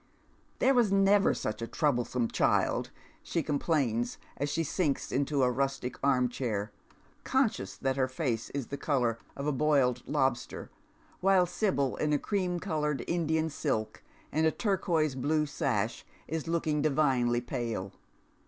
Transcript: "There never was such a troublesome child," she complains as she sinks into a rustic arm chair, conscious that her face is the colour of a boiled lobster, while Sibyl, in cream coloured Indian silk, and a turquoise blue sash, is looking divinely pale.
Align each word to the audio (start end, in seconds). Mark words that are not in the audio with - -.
"There 0.57 0.73
never 0.73 1.29
was 1.29 1.39
such 1.39 1.61
a 1.61 1.67
troublesome 1.67 2.29
child," 2.29 2.89
she 3.21 3.43
complains 3.43 4.17
as 4.35 4.49
she 4.49 4.63
sinks 4.63 5.11
into 5.11 5.43
a 5.43 5.51
rustic 5.51 5.99
arm 6.03 6.27
chair, 6.27 6.71
conscious 7.23 7.77
that 7.77 7.97
her 7.97 8.07
face 8.07 8.49
is 8.49 8.69
the 8.69 8.77
colour 8.77 9.19
of 9.35 9.45
a 9.45 9.51
boiled 9.51 10.01
lobster, 10.07 10.71
while 11.19 11.45
Sibyl, 11.45 11.97
in 11.97 12.17
cream 12.17 12.59
coloured 12.59 13.03
Indian 13.07 13.47
silk, 13.51 14.01
and 14.31 14.47
a 14.47 14.51
turquoise 14.51 15.13
blue 15.13 15.45
sash, 15.45 16.03
is 16.27 16.47
looking 16.47 16.81
divinely 16.81 17.39
pale. 17.39 17.91